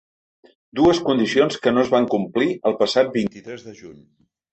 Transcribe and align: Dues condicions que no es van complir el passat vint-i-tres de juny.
Dues 0.77 1.01
condicions 1.09 1.59
que 1.65 1.73
no 1.75 1.83
es 1.87 1.91
van 1.95 2.07
complir 2.13 2.47
el 2.71 2.75
passat 2.81 3.13
vint-i-tres 3.19 3.67
de 3.69 3.75
juny. 3.83 4.01